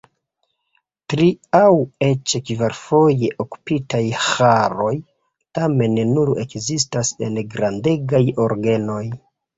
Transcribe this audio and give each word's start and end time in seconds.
Tri- 1.13 1.27
aŭ 1.57 1.65
eĉ 2.07 2.33
kvarfoje 2.47 3.29
okupitaj 3.45 4.01
ĥoroj 4.29 4.95
tamen 5.59 6.01
nur 6.15 6.33
ekzistas 6.47 7.13
en 7.29 7.39
grandegaj 7.55 8.25
orgenoj. 8.49 9.03